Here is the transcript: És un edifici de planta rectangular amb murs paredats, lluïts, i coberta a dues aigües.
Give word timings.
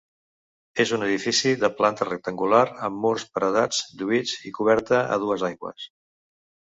És 0.83 0.91
un 0.95 1.03
edifici 1.07 1.51
de 1.63 1.69
planta 1.81 2.07
rectangular 2.07 2.61
amb 2.87 2.99
murs 3.03 3.25
paredats, 3.35 3.81
lluïts, 3.99 4.33
i 4.51 4.55
coberta 4.61 5.03
a 5.17 5.21
dues 5.25 5.45
aigües. 5.51 5.85